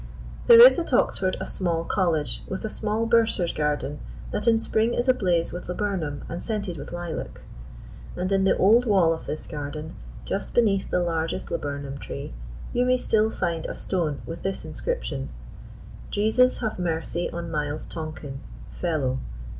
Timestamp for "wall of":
8.87-9.27